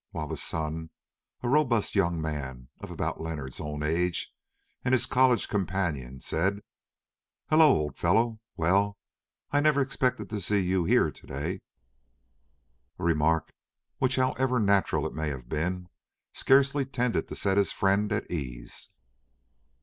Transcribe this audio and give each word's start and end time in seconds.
while 0.09 0.25
the 0.27 0.35
son, 0.35 0.89
a 1.43 1.47
robust 1.47 1.93
young 1.93 2.19
man 2.19 2.69
of 2.79 2.89
about 2.89 3.21
Leonard's 3.21 3.59
own 3.59 3.83
age 3.83 4.33
and 4.83 4.95
his 4.95 5.05
college 5.05 5.47
companion, 5.47 6.19
said 6.19 6.63
"Hullo! 7.51 7.65
old 7.69 7.95
fellow, 7.97 8.39
well, 8.57 8.97
I 9.51 9.59
never 9.59 9.79
expected 9.79 10.27
to 10.31 10.41
see 10.41 10.59
you 10.59 10.85
here 10.85 11.11
to 11.11 11.27
day!"—a 11.27 11.59
remark 13.03 13.51
which, 13.99 14.15
however 14.15 14.59
natural 14.59 15.05
it 15.05 15.13
may 15.13 15.29
have 15.29 15.47
been, 15.47 15.87
scarcely 16.33 16.83
tended 16.83 17.27
to 17.27 17.35
set 17.35 17.57
his 17.57 17.71
friend 17.71 18.11
at 18.11 18.31
ease. 18.31 18.89